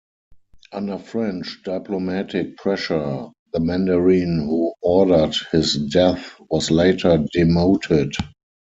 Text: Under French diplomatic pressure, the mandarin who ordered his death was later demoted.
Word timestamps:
Under 0.71 0.97
French 0.97 1.61
diplomatic 1.63 2.57
pressure, 2.57 3.27
the 3.53 3.59
mandarin 3.59 4.39
who 4.47 4.73
ordered 4.81 5.35
his 5.51 5.75
death 5.77 6.41
was 6.49 6.71
later 6.71 7.23
demoted. 7.31 8.15